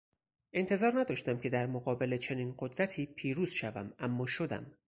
[0.53, 4.71] انتظار نداشتم که در مقابل چنین قدرتی پیروز شوم اما شدم!